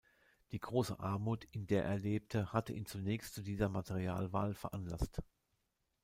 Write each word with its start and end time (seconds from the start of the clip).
Die 0.51 0.57
große 0.57 0.99
Armut, 0.99 1.45
in 1.51 1.67
der 1.67 1.83
er 1.85 1.99
lebte, 1.99 2.51
hatte 2.53 2.73
ihn 2.73 2.87
zunächst 2.87 3.35
zu 3.35 3.43
dieser 3.43 3.69
Materialwahl 3.69 4.55
veranlasst. 4.55 5.21